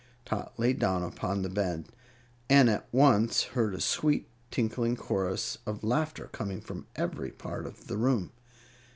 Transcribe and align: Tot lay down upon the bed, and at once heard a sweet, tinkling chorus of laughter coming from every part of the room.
Tot 0.25 0.57
lay 0.57 0.73
down 0.73 1.03
upon 1.03 1.43
the 1.43 1.47
bed, 1.49 1.89
and 2.49 2.71
at 2.71 2.87
once 2.91 3.43
heard 3.43 3.75
a 3.75 3.79
sweet, 3.79 4.27
tinkling 4.49 4.95
chorus 4.95 5.59
of 5.67 5.83
laughter 5.83 6.27
coming 6.31 6.59
from 6.59 6.87
every 6.95 7.29
part 7.29 7.67
of 7.67 7.85
the 7.85 7.97
room. 7.97 8.31